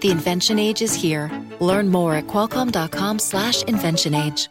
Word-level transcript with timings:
The 0.00 0.10
invention 0.10 0.58
age 0.58 0.82
is 0.82 0.94
here. 0.94 1.30
Learn 1.60 1.90
more 1.90 2.14
at 2.14 2.26
qualcomm.com/slash 2.26 3.64
invention 3.64 4.14
age. 4.14 4.48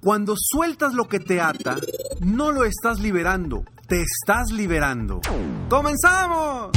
Cuando 0.00 0.34
sueltas 0.36 0.94
lo 0.94 1.08
que 1.08 1.18
te 1.18 1.40
ata, 1.40 1.76
no 2.20 2.52
lo 2.52 2.64
estás 2.64 3.00
liberando, 3.00 3.64
te 3.88 4.00
estás 4.00 4.52
liberando. 4.52 5.20
¡Comenzamos! 5.68 6.70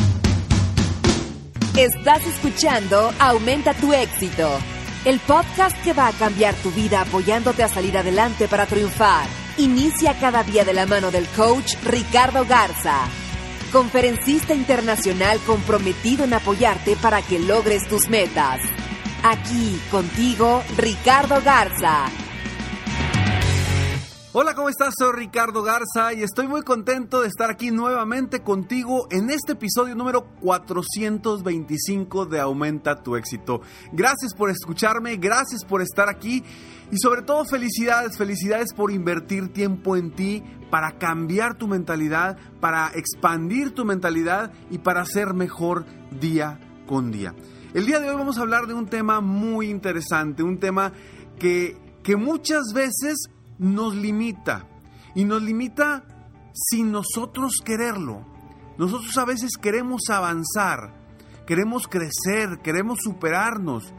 Estás 1.78 2.26
escuchando 2.26 3.14
Aumenta 3.20 3.74
tu 3.76 3.94
éxito, 3.94 4.50
el 5.06 5.20
podcast 5.20 5.78
que 5.84 5.94
va 5.94 6.08
a 6.08 6.14
cambiar 6.14 6.56
tu 6.56 6.72
vida 6.72 7.02
apoyándote 7.02 7.62
a 7.64 7.70
salir 7.70 7.96
adelante 7.96 8.48
para 8.48 8.66
triunfar. 8.66 9.28
Inicia 9.58 10.20
cada 10.20 10.44
día 10.44 10.66
de 10.66 10.74
la 10.74 10.88
mano 10.88 11.12
del 11.12 11.28
coach 11.28 11.76
Ricardo 11.86 12.46
Garza, 12.46 13.08
conferencista 13.72 14.54
internacional 14.54 15.40
comprometido 15.46 16.24
en 16.24 16.34
apoyarte 16.34 16.96
para 16.96 17.22
que 17.22 17.40
logres 17.40 17.88
tus 17.88 18.10
metas. 18.10 18.62
Aquí 19.24 19.80
contigo, 19.90 20.64
Ricardo 20.78 21.42
Garza. 21.44 22.06
Hola, 24.34 24.56
¿cómo 24.56 24.70
estás? 24.70 24.94
Soy 24.98 25.12
Ricardo 25.14 25.62
Garza 25.62 26.14
y 26.14 26.24
estoy 26.24 26.48
muy 26.48 26.62
contento 26.62 27.20
de 27.20 27.28
estar 27.28 27.52
aquí 27.52 27.70
nuevamente 27.70 28.42
contigo 28.42 29.10
en 29.12 29.30
este 29.30 29.52
episodio 29.52 29.94
número 29.94 30.24
425 30.40 32.28
de 32.28 32.40
Aumenta 32.40 33.04
tu 33.04 33.18
éxito. 33.18 33.60
Gracias 33.92 34.34
por 34.34 34.50
escucharme, 34.50 35.18
gracias 35.18 35.66
por 35.66 35.82
estar 35.82 36.08
aquí 36.08 36.46
y 36.92 36.98
sobre 36.98 37.24
todo 37.24 37.44
felicidades, 37.44 38.18
felicidades 38.18 38.74
por 38.74 38.92
invertir 38.92 39.52
tiempo 39.52 39.98
en 39.98 40.12
ti 40.12 40.42
para 40.70 40.98
cambiar 40.98 41.58
tu 41.58 41.68
mentalidad, 41.68 42.38
para 42.62 42.90
expandir 42.96 43.76
tu 43.76 43.84
mentalidad 43.84 44.54
y 44.70 44.78
para 44.78 45.04
ser 45.04 45.34
mejor 45.34 45.86
día 46.22 46.58
con 46.88 47.12
día. 47.12 47.36
El 47.74 47.86
día 47.86 48.00
de 48.00 48.10
hoy 48.10 48.16
vamos 48.16 48.38
a 48.38 48.44
hablar 48.44 48.66
de 48.68 48.76
un 48.76 48.88
tema 48.88 49.20
muy 49.20 49.70
interesante, 49.70 50.42
un 50.42 50.58
tema 50.58 50.94
que, 51.38 51.78
que 52.02 52.16
muchas 52.16 52.72
veces 52.74 53.30
nos 53.62 53.96
limita 53.96 54.68
y 55.14 55.24
nos 55.24 55.44
limita 55.44 56.04
sin 56.52 56.92
nosotros 56.92 57.58
quererlo. 57.64 58.26
Nosotros 58.78 59.16
a 59.20 59.26
veces 59.26 59.52
queremos 59.62 60.02
avanzar, 60.10 60.96
queremos 61.46 61.88
crecer, 61.88 62.60
queremos 62.64 63.00
superarnos. 63.04 63.94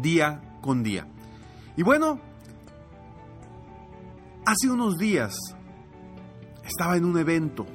día 0.00 0.40
con 0.62 0.82
día. 0.82 1.06
Y 1.76 1.82
bueno, 1.82 2.20
hace 4.46 4.70
unos 4.70 4.96
días 4.96 5.36
estaba 6.64 6.96
en 6.96 7.04
un 7.04 7.18
evento. 7.18 7.66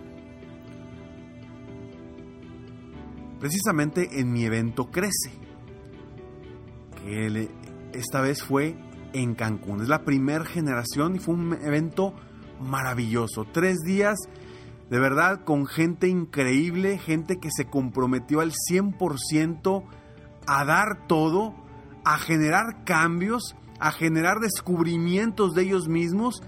Precisamente 3.39 4.19
en 4.19 4.31
mi 4.31 4.45
evento 4.45 4.89
Crece. 4.91 5.37
Que 7.03 7.49
esta 7.93 8.21
vez 8.21 8.43
fue 8.43 8.75
en 9.13 9.35
Cancún. 9.35 9.81
Es 9.81 9.87
la 9.87 10.03
primera 10.03 10.45
generación 10.45 11.15
y 11.15 11.19
fue 11.19 11.35
un 11.35 11.53
evento 11.53 12.13
maravilloso. 12.59 13.45
Tres 13.51 13.79
días 13.79 14.17
de 14.89 14.99
verdad 14.99 15.43
con 15.43 15.67
gente 15.67 16.07
increíble, 16.07 16.97
gente 16.97 17.39
que 17.39 17.49
se 17.51 17.65
comprometió 17.65 18.41
al 18.41 18.51
100% 18.51 19.83
a 20.47 20.65
dar 20.65 21.05
todo, 21.07 21.53
a 22.03 22.17
generar 22.17 22.83
cambios, 22.85 23.55
a 23.79 23.91
generar 23.91 24.39
descubrimientos 24.39 25.53
de 25.53 25.63
ellos 25.63 25.87
mismos 25.87 26.41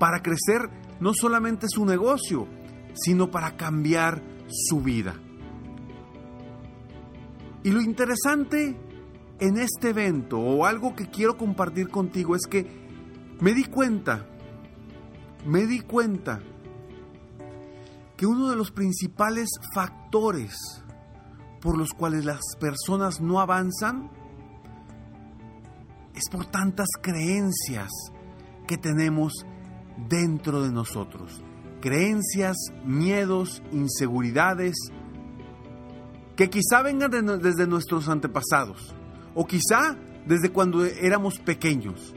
para 0.00 0.20
crecer 0.20 0.68
no 0.98 1.12
solamente 1.14 1.66
su 1.68 1.84
negocio, 1.86 2.48
sino 2.94 3.30
para 3.30 3.56
cambiar 3.56 4.22
su 4.48 4.80
vida. 4.80 5.14
Y 7.62 7.70
lo 7.70 7.80
interesante 7.80 8.76
en 9.38 9.58
este 9.58 9.90
evento, 9.90 10.38
o 10.38 10.66
algo 10.66 10.94
que 10.94 11.08
quiero 11.08 11.36
compartir 11.36 11.88
contigo, 11.88 12.34
es 12.34 12.46
que 12.48 12.66
me 13.40 13.52
di 13.54 13.64
cuenta, 13.64 14.26
me 15.44 15.66
di 15.66 15.80
cuenta 15.80 16.40
que 18.16 18.26
uno 18.26 18.50
de 18.50 18.56
los 18.56 18.70
principales 18.70 19.48
factores 19.74 20.56
por 21.60 21.76
los 21.76 21.90
cuales 21.90 22.24
las 22.24 22.40
personas 22.58 23.20
no 23.20 23.40
avanzan 23.40 24.10
es 26.14 26.28
por 26.30 26.46
tantas 26.46 26.88
creencias 27.02 27.90
que 28.66 28.78
tenemos 28.78 29.44
dentro 30.08 30.62
de 30.62 30.72
nosotros. 30.72 31.42
Creencias, 31.80 32.56
miedos, 32.84 33.62
inseguridades, 33.70 34.76
que 36.36 36.48
quizá 36.50 36.82
vengan 36.82 37.10
desde 37.40 37.66
nuestros 37.66 38.08
antepasados 38.08 38.94
o 39.34 39.46
quizá 39.46 39.96
desde 40.26 40.50
cuando 40.50 40.84
éramos 40.84 41.38
pequeños. 41.38 42.14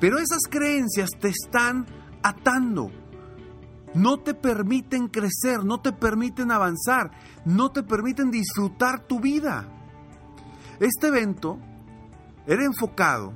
Pero 0.00 0.18
esas 0.18 0.42
creencias 0.50 1.10
te 1.18 1.28
están 1.28 1.86
atando 2.22 2.90
no 3.94 4.18
te 4.18 4.34
permiten 4.34 5.08
crecer, 5.08 5.64
no 5.64 5.80
te 5.80 5.92
permiten 5.92 6.50
avanzar, 6.50 7.10
no 7.44 7.70
te 7.70 7.82
permiten 7.82 8.30
disfrutar 8.30 9.06
tu 9.06 9.20
vida. 9.20 9.68
Este 10.80 11.08
evento 11.08 11.58
era 12.46 12.64
enfocado, 12.64 13.32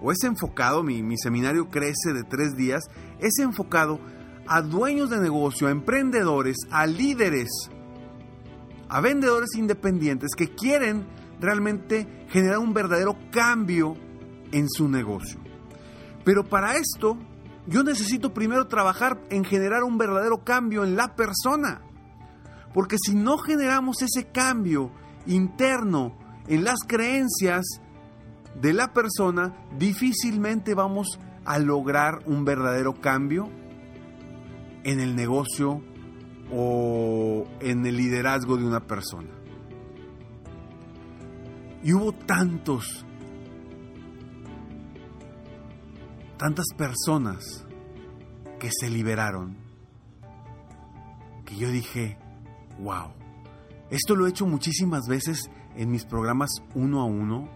o 0.00 0.10
es 0.10 0.22
enfocado, 0.24 0.82
mi, 0.82 1.02
mi 1.02 1.16
seminario 1.18 1.68
crece 1.68 2.12
de 2.12 2.24
tres 2.24 2.56
días, 2.56 2.82
es 3.20 3.38
enfocado 3.38 4.00
a 4.46 4.62
dueños 4.62 5.10
de 5.10 5.20
negocio, 5.20 5.68
a 5.68 5.70
emprendedores, 5.70 6.56
a 6.70 6.86
líderes, 6.86 7.50
a 8.88 9.00
vendedores 9.00 9.54
independientes 9.54 10.30
que 10.36 10.48
quieren 10.48 11.06
realmente 11.40 12.26
generar 12.28 12.58
un 12.58 12.72
verdadero 12.72 13.16
cambio 13.30 13.94
en 14.50 14.68
su 14.68 14.88
negocio. 14.88 15.40
Pero 16.24 16.44
para 16.44 16.76
esto 16.76 17.18
yo 17.66 17.82
necesito 17.82 18.34
primero 18.34 18.66
trabajar 18.66 19.20
en 19.30 19.44
generar 19.44 19.84
un 19.84 19.98
verdadero 19.98 20.44
cambio 20.44 20.84
en 20.84 20.96
la 20.96 21.14
persona. 21.14 21.82
Porque 22.74 22.96
si 22.98 23.14
no 23.14 23.38
generamos 23.38 24.02
ese 24.02 24.28
cambio 24.28 24.90
interno 25.26 26.16
en 26.48 26.64
las 26.64 26.80
creencias 26.86 27.64
de 28.60 28.72
la 28.72 28.92
persona, 28.92 29.54
difícilmente 29.78 30.74
vamos 30.74 31.18
a 31.44 31.58
lograr 31.58 32.20
un 32.26 32.44
verdadero 32.44 33.00
cambio 33.00 33.48
en 34.84 35.00
el 35.00 35.14
negocio 35.14 35.82
o 36.52 37.46
en 37.60 37.86
el 37.86 37.96
liderazgo 37.96 38.56
de 38.56 38.64
una 38.64 38.80
persona. 38.80 39.30
Y 41.82 41.92
hubo 41.94 42.12
tantos, 42.12 43.04
tantas 46.42 46.66
personas 46.76 47.64
que 48.58 48.68
se 48.72 48.90
liberaron, 48.90 49.56
que 51.44 51.54
yo 51.54 51.70
dije, 51.70 52.18
wow, 52.80 53.12
esto 53.90 54.16
lo 54.16 54.26
he 54.26 54.30
hecho 54.30 54.44
muchísimas 54.44 55.06
veces 55.06 55.52
en 55.76 55.92
mis 55.92 56.04
programas 56.04 56.50
uno 56.74 57.00
a 57.00 57.04
uno, 57.04 57.48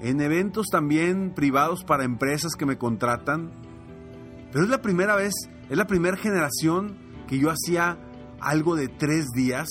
en 0.00 0.22
eventos 0.22 0.68
también 0.68 1.34
privados 1.34 1.84
para 1.84 2.04
empresas 2.04 2.52
que 2.54 2.64
me 2.64 2.78
contratan, 2.78 3.52
pero 4.50 4.64
es 4.64 4.70
la 4.70 4.80
primera 4.80 5.14
vez, 5.14 5.34
es 5.68 5.76
la 5.76 5.86
primera 5.86 6.16
generación 6.16 6.96
que 7.28 7.38
yo 7.38 7.50
hacía 7.50 7.98
algo 8.40 8.74
de 8.74 8.88
tres 8.88 9.26
días. 9.34 9.68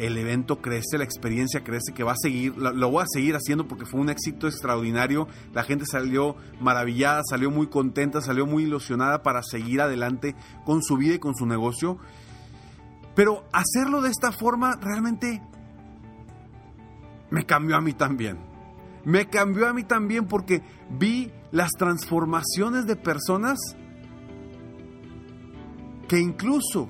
El 0.00 0.16
evento 0.16 0.62
crece, 0.62 0.96
la 0.96 1.04
experiencia 1.04 1.62
crece, 1.62 1.92
que 1.94 2.02
va 2.04 2.12
a 2.12 2.16
seguir, 2.16 2.56
lo, 2.56 2.90
voy 2.90 3.02
a 3.02 3.06
seguir 3.06 3.36
haciendo 3.36 3.68
porque 3.68 3.84
fue 3.84 4.00
un 4.00 4.08
éxito 4.08 4.48
extraordinario. 4.48 5.28
La 5.52 5.62
gente 5.62 5.84
salió 5.84 6.36
maravillada, 6.58 7.20
salió 7.28 7.50
muy 7.50 7.66
contenta, 7.66 8.22
salió 8.22 8.46
muy 8.46 8.62
ilusionada 8.62 9.22
para 9.22 9.42
seguir 9.42 9.82
adelante 9.82 10.34
con 10.64 10.82
su 10.82 10.96
vida 10.96 11.16
y 11.16 11.18
con 11.18 11.34
su 11.34 11.44
negocio. 11.44 11.98
Pero 13.14 13.44
hacerlo 13.52 14.00
de 14.00 14.08
esta 14.08 14.32
forma 14.32 14.78
realmente 14.80 15.42
me 17.28 17.44
cambió 17.44 17.76
a 17.76 17.82
mí 17.82 17.92
también. 17.92 18.38
Me 19.04 19.26
cambió 19.28 19.68
a 19.68 19.74
mí 19.74 19.84
también 19.84 20.26
porque 20.26 20.62
vi 20.88 21.30
las 21.52 21.72
transformaciones 21.72 22.86
de 22.86 22.96
personas 22.96 23.58
que 26.08 26.18
incluso, 26.18 26.88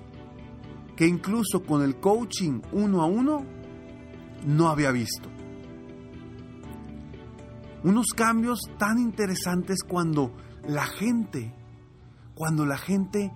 que 1.00 1.06
incluso 1.06 1.62
con 1.62 1.82
el 1.82 1.98
coaching 1.98 2.60
uno 2.72 3.00
a 3.00 3.06
uno 3.06 3.42
no 4.44 4.68
había 4.68 4.90
visto. 4.90 5.30
Unos 7.84 8.08
cambios 8.08 8.60
tan 8.76 8.98
interesantes 8.98 9.78
cuando 9.82 10.36
la 10.68 10.84
gente, 10.84 11.54
cuando 12.34 12.66
la 12.66 12.76
gente 12.76 13.32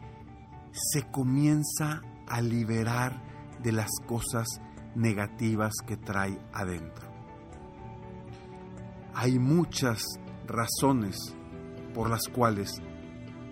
se 0.72 1.10
comienza 1.10 2.02
a 2.28 2.42
liberar 2.42 3.22
de 3.62 3.72
las 3.72 3.92
cosas 4.06 4.46
negativas 4.94 5.72
que 5.86 5.96
trae 5.96 6.38
adentro. 6.52 7.08
Hay 9.14 9.38
muchas 9.38 10.02
razones 10.46 11.16
por 11.94 12.10
las 12.10 12.28
cuales 12.28 12.82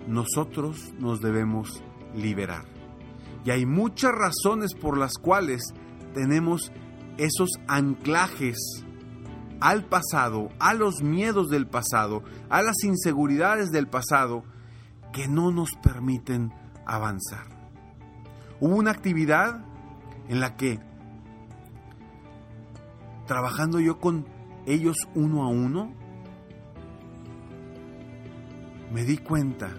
nosotros 0.06 0.92
nos 0.98 1.22
debemos 1.22 1.82
liberar. 2.14 2.81
Y 3.44 3.50
hay 3.50 3.66
muchas 3.66 4.12
razones 4.12 4.74
por 4.74 4.96
las 4.96 5.18
cuales 5.18 5.74
tenemos 6.14 6.72
esos 7.18 7.50
anclajes 7.66 8.84
al 9.60 9.84
pasado, 9.84 10.48
a 10.58 10.74
los 10.74 11.02
miedos 11.02 11.48
del 11.48 11.66
pasado, 11.66 12.22
a 12.48 12.62
las 12.62 12.82
inseguridades 12.84 13.70
del 13.70 13.88
pasado, 13.88 14.44
que 15.12 15.28
no 15.28 15.52
nos 15.52 15.74
permiten 15.76 16.52
avanzar. 16.86 17.46
Hubo 18.60 18.76
una 18.76 18.90
actividad 18.90 19.64
en 20.28 20.40
la 20.40 20.56
que, 20.56 20.80
trabajando 23.26 23.78
yo 23.80 23.98
con 23.98 24.26
ellos 24.66 24.96
uno 25.14 25.44
a 25.44 25.48
uno, 25.48 25.92
me 28.92 29.04
di 29.04 29.18
cuenta 29.18 29.70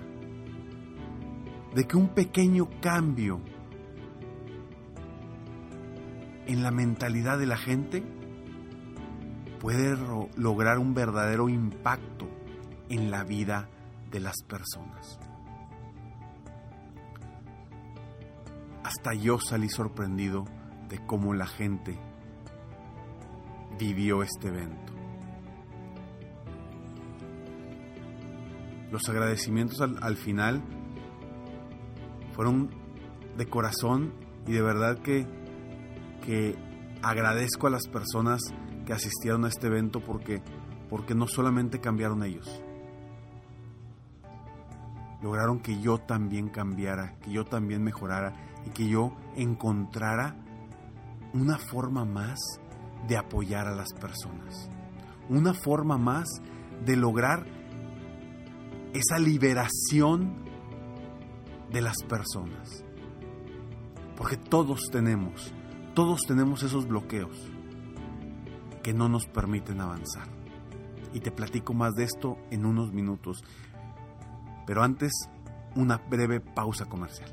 de 1.75 1.87
que 1.87 1.97
un 1.97 2.09
pequeño 2.09 2.69
cambio 2.81 3.41
en 6.47 6.63
la 6.63 6.71
mentalidad 6.71 7.37
de 7.37 7.45
la 7.45 7.57
gente 7.57 8.03
puede 9.59 9.95
lograr 10.35 10.77
un 10.77 10.93
verdadero 10.93 11.47
impacto 11.47 12.29
en 12.89 13.11
la 13.11 13.23
vida 13.23 13.69
de 14.11 14.19
las 14.19 14.43
personas. 14.43 15.19
Hasta 18.83 19.13
yo 19.13 19.39
salí 19.39 19.69
sorprendido 19.69 20.45
de 20.89 21.03
cómo 21.05 21.33
la 21.33 21.47
gente 21.47 21.97
vivió 23.79 24.21
este 24.21 24.49
evento. 24.49 24.93
Los 28.91 29.07
agradecimientos 29.09 29.81
al, 29.81 29.97
al 30.03 30.17
final 30.17 30.61
fueron 32.33 32.69
de 33.37 33.47
corazón 33.47 34.13
y 34.45 34.51
de 34.51 34.61
verdad 34.61 34.99
que, 34.99 35.25
que 36.25 36.55
agradezco 37.01 37.67
a 37.67 37.69
las 37.69 37.87
personas 37.87 38.41
que 38.85 38.93
asistieron 38.93 39.45
a 39.45 39.49
este 39.49 39.67
evento 39.67 39.99
porque, 39.99 40.41
porque 40.89 41.15
no 41.15 41.27
solamente 41.27 41.79
cambiaron 41.79 42.23
ellos, 42.23 42.63
lograron 45.21 45.59
que 45.59 45.79
yo 45.79 45.99
también 45.99 46.49
cambiara, 46.49 47.15
que 47.21 47.31
yo 47.31 47.45
también 47.45 47.83
mejorara 47.83 48.33
y 48.65 48.69
que 48.71 48.87
yo 48.87 49.15
encontrara 49.35 50.35
una 51.33 51.57
forma 51.57 52.05
más 52.05 52.39
de 53.07 53.17
apoyar 53.17 53.67
a 53.67 53.75
las 53.75 53.93
personas, 53.93 54.69
una 55.29 55.53
forma 55.53 55.97
más 55.97 56.27
de 56.85 56.95
lograr 56.95 57.45
esa 58.93 59.17
liberación 59.17 60.43
de 61.71 61.81
las 61.81 62.03
personas. 62.03 62.85
Porque 64.15 64.37
todos 64.37 64.89
tenemos, 64.91 65.51
todos 65.93 66.21
tenemos 66.21 66.63
esos 66.63 66.87
bloqueos 66.87 67.37
que 68.81 68.93
no 68.93 69.09
nos 69.09 69.27
permiten 69.27 69.81
avanzar. 69.81 70.27
Y 71.13 71.19
te 71.19 71.31
platico 71.31 71.73
más 71.73 71.93
de 71.93 72.03
esto 72.03 72.37
en 72.49 72.65
unos 72.65 72.91
minutos. 72.91 73.43
Pero 74.65 74.83
antes, 74.83 75.11
una 75.75 75.97
breve 75.97 76.39
pausa 76.39 76.85
comercial. 76.85 77.31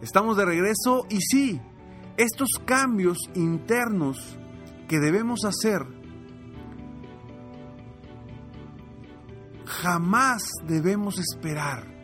Estamos 0.00 0.36
de 0.36 0.44
regreso 0.44 1.06
y 1.08 1.20
sí, 1.20 1.60
estos 2.16 2.48
cambios 2.64 3.18
internos 3.34 4.38
que 4.88 4.98
debemos 5.00 5.44
hacer 5.44 5.96
jamás 9.86 10.42
debemos 10.66 11.18
esperar. 11.18 11.95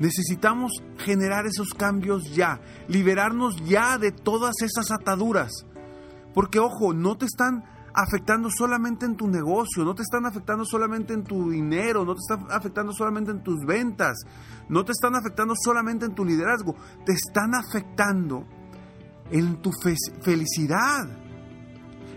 Necesitamos 0.00 0.72
generar 0.98 1.46
esos 1.46 1.70
cambios 1.70 2.34
ya, 2.34 2.60
liberarnos 2.86 3.56
ya 3.64 3.98
de 3.98 4.12
todas 4.12 4.54
esas 4.62 4.90
ataduras. 4.90 5.50
Porque 6.34 6.60
ojo, 6.60 6.92
no 6.94 7.16
te 7.16 7.26
están 7.26 7.64
afectando 7.94 8.48
solamente 8.50 9.06
en 9.06 9.16
tu 9.16 9.26
negocio, 9.26 9.84
no 9.84 9.94
te 9.94 10.02
están 10.02 10.24
afectando 10.24 10.64
solamente 10.64 11.14
en 11.14 11.24
tu 11.24 11.50
dinero, 11.50 12.04
no 12.04 12.14
te 12.14 12.20
están 12.20 12.46
afectando 12.50 12.92
solamente 12.92 13.32
en 13.32 13.42
tus 13.42 13.64
ventas, 13.66 14.18
no 14.68 14.84
te 14.84 14.92
están 14.92 15.16
afectando 15.16 15.54
solamente 15.56 16.04
en 16.04 16.14
tu 16.14 16.24
liderazgo, 16.24 16.76
te 17.04 17.12
están 17.12 17.54
afectando 17.54 18.46
en 19.30 19.60
tu 19.60 19.72
fe 19.82 19.96
felicidad, 20.22 21.08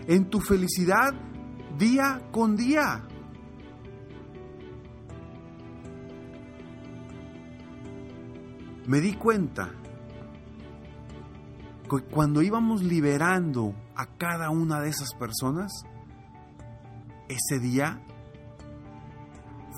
en 0.06 0.30
tu 0.30 0.40
felicidad 0.40 1.14
día 1.76 2.28
con 2.30 2.54
día. 2.54 3.02
Me 8.86 9.00
di 9.00 9.14
cuenta 9.14 9.70
que 11.88 12.00
cuando 12.10 12.42
íbamos 12.42 12.82
liberando 12.82 13.74
a 13.94 14.06
cada 14.06 14.50
una 14.50 14.80
de 14.80 14.88
esas 14.88 15.14
personas, 15.14 15.70
ese 17.28 17.60
día 17.60 18.00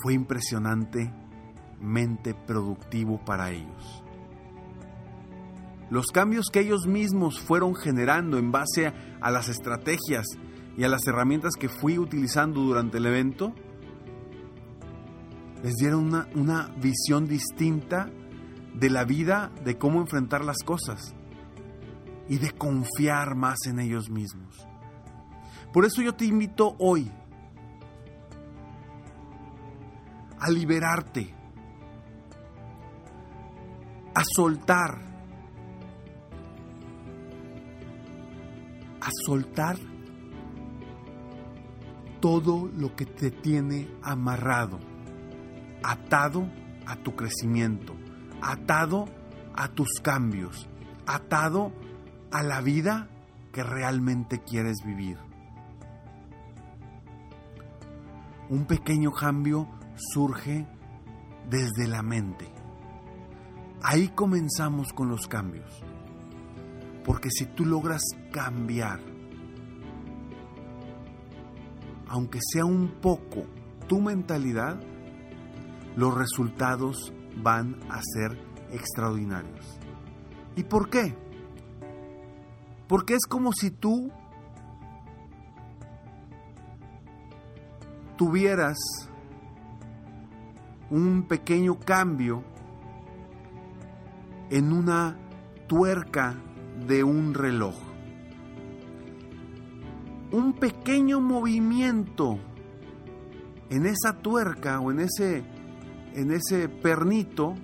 fue 0.02 0.14
impresionantemente 0.14 2.32
productivo 2.46 3.22
para 3.24 3.50
ellos. 3.50 4.02
Los 5.90 6.06
cambios 6.06 6.46
que 6.52 6.60
ellos 6.60 6.86
mismos 6.86 7.40
fueron 7.40 7.74
generando 7.74 8.38
en 8.38 8.50
base 8.50 8.92
a, 9.20 9.30
las 9.30 9.48
estrategias 9.48 10.24
y 10.76 10.82
a 10.84 10.88
las 10.88 11.06
herramientas 11.06 11.52
que 11.58 11.68
fui 11.68 11.98
utilizando 11.98 12.62
durante 12.62 12.96
el 12.98 13.06
evento, 13.06 13.54
les 15.62 15.74
dieron 15.74 16.06
una, 16.06 16.28
una 16.34 16.74
visión 16.80 17.28
distinta 17.28 18.10
de 18.74 18.90
la 18.90 19.04
vida, 19.04 19.50
de 19.64 19.78
cómo 19.78 20.00
enfrentar 20.00 20.44
las 20.44 20.58
cosas 20.64 21.14
y 22.28 22.38
de 22.38 22.52
confiar 22.52 23.34
más 23.34 23.66
en 23.66 23.80
ellos 23.80 24.10
mismos. 24.10 24.66
Por 25.72 25.84
eso 25.84 26.02
yo 26.02 26.14
te 26.14 26.24
invito 26.24 26.76
hoy 26.78 27.10
a 30.38 30.50
liberarte 30.50 31.34
a 34.14 34.22
soltar, 34.24 35.00
a 39.00 39.08
soltar 39.26 39.76
todo 42.20 42.70
lo 42.74 42.94
que 42.94 43.06
te 43.06 43.30
tiene 43.30 43.88
amarrado, 44.02 44.78
atado 45.82 46.48
a 46.86 46.96
tu 46.96 47.14
crecimiento, 47.16 47.94
atado 48.44 49.06
a 49.54 49.68
tus 49.68 50.00
cambios, 50.02 50.68
atado 51.06 51.72
a 52.30 52.42
la 52.42 52.60
vida 52.60 53.08
que 53.52 53.62
realmente 53.62 54.42
quieres 54.42 54.84
vivir. 54.84 55.18
Un 58.50 58.66
pequeño 58.66 59.12
cambio 59.12 59.68
surge 59.96 60.66
desde 61.48 61.88
la 61.88 62.02
mente. 62.02 62.52
Ahí 63.82 64.08
comenzamos 64.08 64.92
con 64.92 65.08
los 65.08 65.26
cambios. 65.26 65.82
Porque 67.04 67.30
si 67.30 67.46
tú 67.46 67.64
logras 67.64 68.02
cambiar, 68.32 69.00
aunque 72.08 72.40
sea 72.42 72.64
un 72.64 72.88
poco, 73.00 73.44
tu 73.88 74.00
mentalidad, 74.00 74.80
los 75.96 76.14
resultados 76.14 77.12
van 77.42 77.76
a 77.90 78.00
ser 78.02 78.38
extraordinarios. 78.70 79.78
¿Y 80.56 80.64
por 80.64 80.88
qué? 80.90 81.14
Porque 82.88 83.14
es 83.14 83.26
como 83.26 83.52
si 83.52 83.70
tú 83.70 84.10
tuvieras 88.16 88.76
un 90.90 91.24
pequeño 91.24 91.78
cambio 91.80 92.44
en 94.50 94.72
una 94.72 95.16
tuerca 95.66 96.36
de 96.86 97.02
un 97.02 97.34
reloj. 97.34 97.74
Un 100.30 100.52
pequeño 100.54 101.20
movimiento 101.20 102.38
en 103.70 103.86
esa 103.86 104.18
tuerca 104.20 104.80
o 104.80 104.90
en 104.90 105.00
ese, 105.00 105.44
en 106.14 106.30
ese 106.30 106.68
pernito 106.68 107.54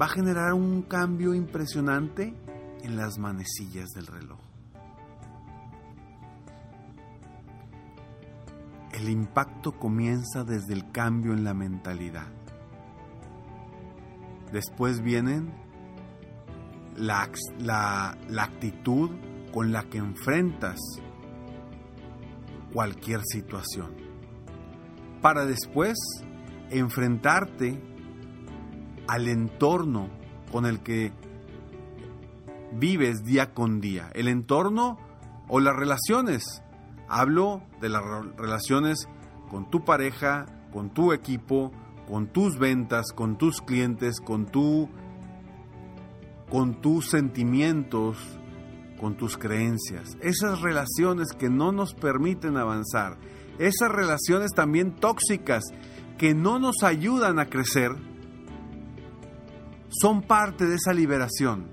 va 0.00 0.06
a 0.06 0.08
generar 0.08 0.54
un 0.54 0.82
cambio 0.82 1.34
impresionante 1.34 2.34
en 2.82 2.96
las 2.96 3.18
manecillas 3.18 3.88
del 3.90 4.06
reloj. 4.06 4.38
El 8.92 9.08
impacto 9.08 9.72
comienza 9.72 10.42
desde 10.44 10.72
el 10.72 10.90
cambio 10.90 11.32
en 11.32 11.44
la 11.44 11.54
mentalidad. 11.54 12.28
Después 14.52 15.00
vienen 15.00 15.52
la, 16.96 17.30
la, 17.58 18.16
la 18.28 18.42
actitud 18.42 19.10
con 19.52 19.70
la 19.70 19.84
que 19.84 19.98
enfrentas 19.98 20.78
cualquier 22.72 23.20
situación. 23.24 23.94
Para 25.20 25.44
después 25.44 25.96
enfrentarte 26.70 27.80
al 29.06 29.28
entorno 29.28 30.08
con 30.50 30.66
el 30.66 30.80
que 30.80 31.12
vives 32.72 33.24
día 33.24 33.52
con 33.52 33.80
día. 33.80 34.10
El 34.14 34.28
entorno 34.28 34.98
o 35.48 35.60
las 35.60 35.76
relaciones. 35.76 36.62
Hablo 37.08 37.62
de 37.80 37.88
las 37.88 38.02
relaciones 38.36 39.08
con 39.50 39.68
tu 39.68 39.84
pareja, 39.84 40.46
con 40.72 40.90
tu 40.90 41.12
equipo, 41.12 41.72
con 42.08 42.28
tus 42.28 42.58
ventas, 42.58 43.12
con 43.12 43.36
tus 43.36 43.60
clientes, 43.60 44.20
con 44.20 44.46
tu 44.46 44.88
con 46.48 46.80
tus 46.80 47.08
sentimientos, 47.08 48.16
con 48.98 49.16
tus 49.16 49.38
creencias. 49.38 50.16
Esas 50.20 50.60
relaciones 50.60 51.28
que 51.38 51.48
no 51.48 51.70
nos 51.70 51.94
permiten 51.94 52.56
avanzar, 52.56 53.18
esas 53.58 53.90
relaciones 53.90 54.50
también 54.50 54.96
tóxicas 54.96 55.62
que 56.20 56.34
no 56.34 56.58
nos 56.58 56.82
ayudan 56.82 57.38
a 57.38 57.46
crecer, 57.46 57.92
son 59.88 60.20
parte 60.20 60.66
de 60.66 60.74
esa 60.74 60.92
liberación, 60.92 61.70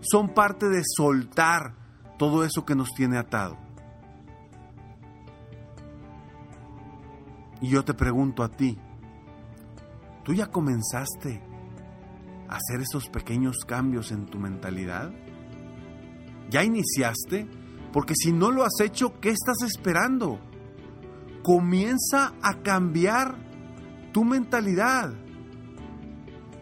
son 0.00 0.30
parte 0.30 0.70
de 0.70 0.80
soltar 0.96 1.74
todo 2.18 2.42
eso 2.42 2.64
que 2.64 2.74
nos 2.74 2.94
tiene 2.94 3.18
atado. 3.18 3.58
Y 7.60 7.68
yo 7.68 7.84
te 7.84 7.92
pregunto 7.92 8.42
a 8.42 8.48
ti, 8.48 8.78
¿tú 10.24 10.32
ya 10.32 10.46
comenzaste 10.46 11.42
a 12.48 12.56
hacer 12.56 12.80
esos 12.80 13.06
pequeños 13.10 13.66
cambios 13.66 14.12
en 14.12 14.24
tu 14.24 14.38
mentalidad? 14.38 15.12
¿Ya 16.48 16.64
iniciaste? 16.64 17.46
Porque 17.92 18.14
si 18.16 18.32
no 18.32 18.50
lo 18.50 18.64
has 18.64 18.80
hecho, 18.80 19.20
¿qué 19.20 19.28
estás 19.28 19.60
esperando? 19.62 20.40
Comienza 21.42 22.32
a 22.40 22.62
cambiar 22.62 23.49
tu 24.12 24.24
mentalidad. 24.24 25.12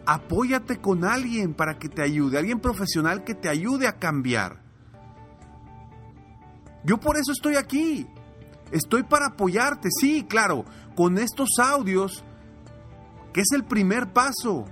Apóyate 0.05 0.77
con 0.79 1.05
alguien 1.05 1.53
para 1.53 1.77
que 1.77 1.89
te 1.89 2.01
ayude, 2.01 2.37
alguien 2.37 2.59
profesional 2.59 3.23
que 3.23 3.35
te 3.35 3.49
ayude 3.49 3.87
a 3.87 3.99
cambiar. 3.99 4.61
Yo 6.83 6.99
por 6.99 7.17
eso 7.17 7.31
estoy 7.31 7.55
aquí. 7.55 8.07
Estoy 8.71 9.03
para 9.03 9.27
apoyarte, 9.27 9.89
sí, 9.99 10.25
claro, 10.29 10.63
con 10.95 11.17
estos 11.17 11.49
audios, 11.59 12.23
que 13.33 13.41
es 13.41 13.51
el 13.53 13.63
primer 13.63 14.13
paso. 14.13 14.65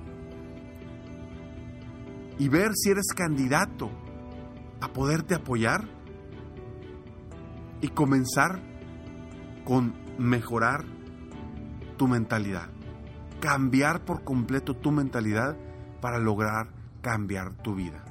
y 2.38 2.48
ver 2.48 2.70
si 2.74 2.90
eres 2.90 3.06
candidato 3.14 3.90
a 4.80 4.88
poderte 4.88 5.34
apoyar 5.34 5.88
y 7.80 7.88
comenzar 7.88 8.73
con 9.64 9.94
mejorar 10.18 10.84
tu 11.96 12.08
mentalidad, 12.08 12.68
cambiar 13.40 14.04
por 14.04 14.24
completo 14.24 14.74
tu 14.76 14.90
mentalidad 14.90 15.56
para 16.00 16.18
lograr 16.18 16.68
cambiar 17.00 17.52
tu 17.62 17.74
vida. 17.74 18.04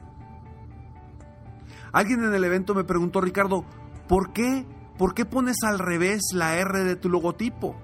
Alguien 1.92 2.24
en 2.24 2.34
el 2.34 2.44
evento 2.44 2.74
me 2.74 2.84
preguntó, 2.84 3.22
Ricardo, 3.22 3.66
¿por 4.08 4.34
qué? 4.34 4.66
¿Por 4.98 5.14
qué 5.14 5.26
pones 5.26 5.58
al 5.64 5.80
revés 5.80 6.22
la 6.34 6.58
R 6.58 6.84
de 6.84 6.96
tu 6.96 7.10
logotipo? 7.10 7.76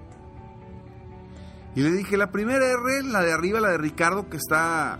Y 1.75 1.81
le 1.81 1.91
dije, 1.91 2.17
la 2.17 2.31
primera 2.31 2.65
R, 2.65 3.03
la 3.03 3.21
de 3.21 3.31
arriba, 3.31 3.59
la 3.59 3.69
de 3.69 3.77
Ricardo, 3.77 4.29
que 4.29 4.37
está, 4.37 4.99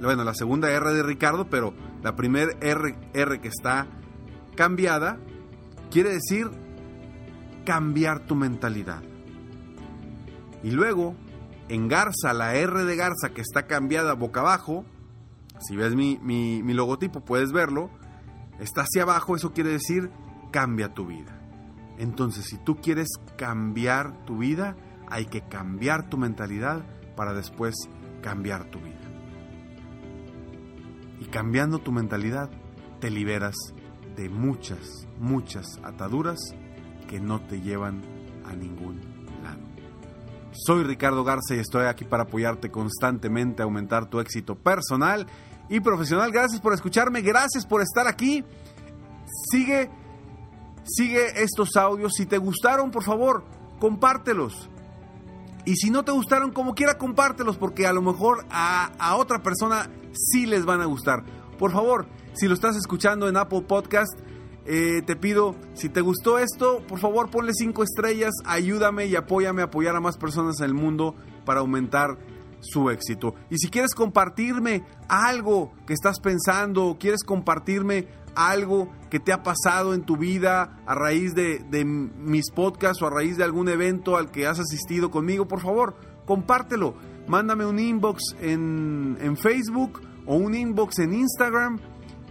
bueno, 0.00 0.24
la 0.24 0.34
segunda 0.34 0.70
R 0.70 0.92
de 0.92 1.02
Ricardo, 1.02 1.48
pero 1.48 1.72
la 2.02 2.16
primera 2.16 2.52
R, 2.60 2.96
R 3.14 3.40
que 3.40 3.48
está 3.48 3.86
cambiada, 4.56 5.18
quiere 5.90 6.10
decir 6.10 6.50
cambiar 7.64 8.20
tu 8.26 8.34
mentalidad. 8.34 9.02
Y 10.62 10.70
luego, 10.70 11.14
en 11.68 11.88
Garza, 11.88 12.32
la 12.32 12.54
R 12.54 12.84
de 12.84 12.96
Garza 12.96 13.30
que 13.34 13.40
está 13.40 13.66
cambiada 13.66 14.14
boca 14.14 14.40
abajo, 14.40 14.84
si 15.60 15.76
ves 15.76 15.94
mi, 15.94 16.18
mi, 16.22 16.62
mi 16.62 16.74
logotipo 16.74 17.20
puedes 17.20 17.52
verlo, 17.52 17.90
está 18.58 18.82
hacia 18.82 19.02
abajo, 19.02 19.36
eso 19.36 19.52
quiere 19.52 19.70
decir 19.70 20.10
cambia 20.50 20.92
tu 20.94 21.06
vida. 21.06 21.38
Entonces, 21.98 22.46
si 22.46 22.56
tú 22.58 22.76
quieres 22.76 23.08
cambiar 23.36 24.24
tu 24.24 24.38
vida, 24.38 24.76
hay 25.08 25.26
que 25.26 25.42
cambiar 25.42 26.08
tu 26.08 26.16
mentalidad 26.16 26.82
para 27.16 27.34
después 27.34 27.74
cambiar 28.22 28.64
tu 28.70 28.78
vida. 28.80 28.96
Y 31.20 31.26
cambiando 31.26 31.78
tu 31.78 31.92
mentalidad, 31.92 32.50
te 33.00 33.10
liberas 33.10 33.54
de 34.16 34.28
muchas, 34.28 35.06
muchas 35.18 35.78
ataduras 35.82 36.38
que 37.10 37.18
no 37.18 37.40
te 37.40 37.60
llevan 37.60 38.00
a 38.46 38.54
ningún 38.54 39.00
lado. 39.42 39.58
Soy 40.52 40.84
Ricardo 40.84 41.24
Garza 41.24 41.56
y 41.56 41.58
estoy 41.58 41.86
aquí 41.86 42.04
para 42.04 42.22
apoyarte 42.22 42.70
constantemente 42.70 43.62
a 43.62 43.64
aumentar 43.64 44.06
tu 44.06 44.20
éxito 44.20 44.54
personal 44.54 45.26
y 45.68 45.80
profesional. 45.80 46.30
Gracias 46.30 46.60
por 46.60 46.72
escucharme, 46.72 47.20
gracias 47.20 47.66
por 47.66 47.82
estar 47.82 48.06
aquí. 48.06 48.44
Sigue, 49.50 49.90
sigue 50.84 51.42
estos 51.42 51.74
audios. 51.74 52.12
Si 52.14 52.26
te 52.26 52.38
gustaron, 52.38 52.92
por 52.92 53.02
favor, 53.02 53.42
compártelos. 53.80 54.70
Y 55.64 55.74
si 55.74 55.90
no 55.90 56.04
te 56.04 56.12
gustaron, 56.12 56.52
como 56.52 56.76
quiera, 56.76 56.96
compártelos 56.96 57.56
porque 57.56 57.88
a 57.88 57.92
lo 57.92 58.02
mejor 58.02 58.46
a, 58.50 58.92
a 59.00 59.16
otra 59.16 59.42
persona 59.42 59.90
sí 60.12 60.46
les 60.46 60.64
van 60.64 60.80
a 60.80 60.84
gustar. 60.84 61.24
Por 61.58 61.72
favor, 61.72 62.06
si 62.34 62.46
lo 62.46 62.54
estás 62.54 62.76
escuchando 62.76 63.28
en 63.28 63.36
Apple 63.36 63.62
Podcast, 63.62 64.16
eh, 64.72 65.02
te 65.02 65.16
pido, 65.16 65.56
si 65.74 65.88
te 65.88 66.00
gustó 66.00 66.38
esto, 66.38 66.80
por 66.86 67.00
favor 67.00 67.28
ponle 67.28 67.52
5 67.52 67.82
estrellas, 67.82 68.30
ayúdame 68.44 69.06
y 69.06 69.16
apóyame 69.16 69.62
a 69.62 69.64
apoyar 69.64 69.96
a 69.96 70.00
más 70.00 70.16
personas 70.16 70.60
en 70.60 70.66
el 70.66 70.74
mundo 70.74 71.16
para 71.44 71.58
aumentar 71.58 72.18
su 72.60 72.88
éxito. 72.88 73.34
Y 73.50 73.58
si 73.58 73.68
quieres 73.68 73.96
compartirme 73.96 74.84
algo 75.08 75.72
que 75.88 75.92
estás 75.92 76.20
pensando, 76.20 76.98
quieres 77.00 77.24
compartirme 77.24 78.06
algo 78.36 78.92
que 79.10 79.18
te 79.18 79.32
ha 79.32 79.42
pasado 79.42 79.92
en 79.92 80.02
tu 80.02 80.16
vida 80.16 80.80
a 80.86 80.94
raíz 80.94 81.34
de, 81.34 81.84
mis 81.84 82.52
podcasts 82.52 83.02
o 83.02 83.08
a 83.08 83.10
raíz 83.10 83.36
de 83.36 83.42
algún 83.42 83.68
evento 83.68 84.16
al 84.16 84.30
que 84.30 84.46
has 84.46 84.60
asistido 84.60 85.10
conmigo, 85.10 85.48
por 85.48 85.62
favor, 85.62 85.96
compártelo. 86.26 86.94
Mándame 87.26 87.66
un 87.66 87.80
inbox 87.80 88.36
en 88.40 89.36
Facebook 89.36 90.00
o 90.26 90.36
un 90.36 90.54
inbox 90.54 91.00
en 91.00 91.12
Instagram 91.12 91.80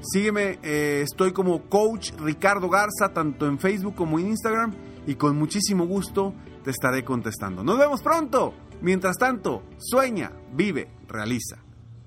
Sígueme, 0.01 0.59
eh, 0.63 1.01
estoy 1.03 1.33
como 1.33 1.63
coach 1.69 2.11
Ricardo 2.19 2.69
Garza, 2.69 3.13
tanto 3.13 3.45
en 3.45 3.59
Facebook 3.59 3.95
como 3.95 4.17
en 4.19 4.29
Instagram, 4.29 4.73
y 5.05 5.15
con 5.15 5.37
muchísimo 5.37 5.85
gusto 5.85 6.33
te 6.63 6.71
estaré 6.71 7.03
contestando. 7.03 7.63
Nos 7.63 7.77
vemos 7.77 8.01
pronto. 8.01 8.53
Mientras 8.81 9.17
tanto, 9.17 9.63
sueña, 9.77 10.31
vive, 10.53 10.89
realiza. 11.07 11.57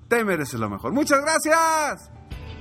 Te 0.07 0.23
mereces 0.23 0.59
lo 0.59 0.69
mejor. 0.69 0.91
Muchas 0.91 1.21
gracias. 1.21 2.09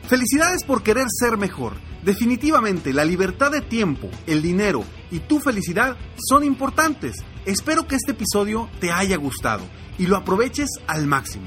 Felicidades 0.06 0.64
por 0.64 0.82
querer 0.82 1.06
ser 1.08 1.38
mejor. 1.38 1.74
Definitivamente, 2.02 2.92
la 2.92 3.04
libertad 3.04 3.50
de 3.50 3.60
tiempo, 3.60 4.10
el 4.26 4.42
dinero 4.42 4.84
y 5.10 5.20
tu 5.20 5.38
felicidad 5.40 5.96
son 6.28 6.44
importantes. 6.44 7.16
Espero 7.46 7.86
que 7.86 7.96
este 7.96 8.12
episodio 8.12 8.68
te 8.80 8.90
haya 8.90 9.16
gustado 9.16 9.62
y 9.98 10.06
lo 10.06 10.16
aproveches 10.16 10.68
al 10.86 11.06
máximo. 11.06 11.46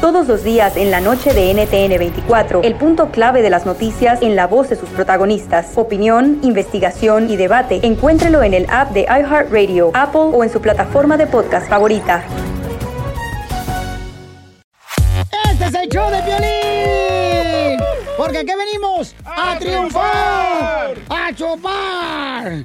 Todos 0.00 0.28
los 0.28 0.44
días 0.44 0.76
en 0.76 0.92
la 0.92 1.00
noche 1.00 1.34
de 1.34 1.52
NTN 1.52 1.98
24, 1.98 2.62
el 2.62 2.76
punto 2.76 3.10
clave 3.10 3.42
de 3.42 3.50
las 3.50 3.66
noticias 3.66 4.22
en 4.22 4.36
la 4.36 4.46
voz 4.46 4.68
de 4.68 4.76
sus 4.76 4.88
protagonistas. 4.90 5.76
Opinión, 5.76 6.38
investigación 6.42 7.28
y 7.28 7.36
debate. 7.36 7.80
Encuéntrelo 7.82 8.44
en 8.44 8.54
el 8.54 8.66
app 8.70 8.92
de 8.92 9.00
iHeartRadio, 9.02 9.90
Apple 9.92 10.20
o 10.20 10.44
en 10.44 10.52
su 10.52 10.60
plataforma 10.60 11.16
de 11.16 11.26
podcast 11.26 11.68
favorita. 11.68 12.22
Este 15.50 15.64
es 15.64 15.74
el 15.74 15.88
show 15.88 16.08
de 16.12 16.22
violín. 16.22 17.80
Porque 18.16 18.38
aquí 18.38 18.52
venimos 18.56 19.16
a, 19.24 19.58
triunfar, 19.58 20.94
a 21.08 21.34
chupar. 21.34 22.64